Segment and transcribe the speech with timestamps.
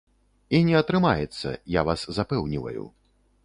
[0.59, 2.83] І не атрымаецца, я вас запэўніваю.